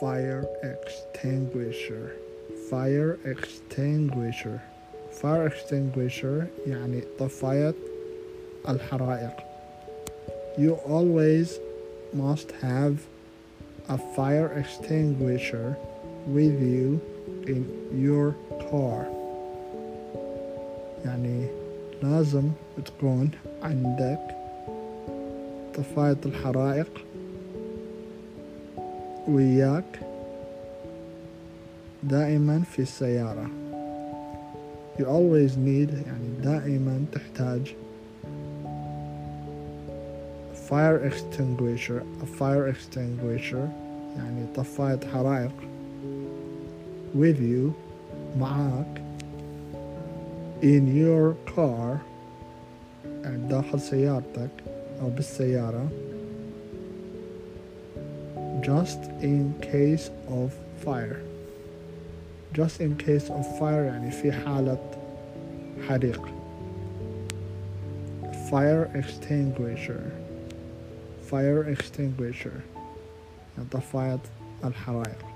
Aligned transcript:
fire 0.00 0.44
extinguisher 0.62 2.06
fire 2.70 3.18
extinguisher 3.24 4.58
fire 5.22 5.46
extinguisher 5.50 6.46
يعني 6.66 7.02
طفاية 7.18 7.74
الحرائق 8.68 9.36
you 10.58 10.72
always 10.86 11.48
must 12.14 12.50
have 12.62 12.94
a 13.88 13.98
fire 14.16 14.50
extinguisher 14.62 15.76
with 16.28 16.60
you 16.60 17.00
in 17.46 17.62
your 18.04 18.34
car 18.70 19.06
يعني 21.04 21.46
لازم 22.02 22.50
تكون 22.84 23.30
عندك 23.62 24.20
طفاية 25.74 26.16
الحرائق 26.26 26.88
وياك 29.28 30.00
دائما 32.02 32.62
في 32.72 32.82
السيارة 32.82 33.46
you 34.98 35.04
always 35.04 35.52
need 35.56 36.06
يعني 36.06 36.28
دائما 36.42 37.04
تحتاج 37.12 37.74
fire 40.68 40.98
extinguisher 41.10 42.02
a 42.22 42.26
fire 42.26 42.66
extinguisher 42.74 43.68
يعني 44.16 44.46
طفاية 44.54 45.00
حرائق 45.12 45.52
with 47.14 47.38
you 47.38 47.72
معاك 48.40 49.02
in 50.62 50.84
your 50.96 51.34
car 51.54 51.98
يعني 53.24 53.48
داخل 53.48 53.80
سيارتك 53.80 54.50
أو 55.02 55.08
بالسيارة 55.08 55.88
just 58.60 59.00
in 59.22 59.54
case 59.60 60.10
of 60.28 60.52
fire 60.84 61.20
just 62.54 62.80
in 62.80 62.96
case 62.96 63.30
of 63.30 63.58
fire 63.58 63.84
يعني 63.84 64.10
في 64.10 64.32
حالة 64.32 64.78
حريق 65.88 66.22
fire 68.50 68.86
extinguisher 68.94 70.02
fire 71.30 71.64
extinguisher 71.74 72.60
يعني 73.56 73.68
طفاية 73.70 74.20
الحرائق 74.64 75.29